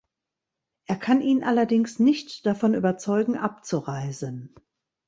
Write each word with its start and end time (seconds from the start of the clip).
Er 0.87 0.95
kann 0.95 1.21
ihn 1.21 1.43
allerdings 1.43 1.99
nicht 1.99 2.47
davon 2.47 2.73
überzeugen 2.73 3.37
abzureisen. 3.37 4.55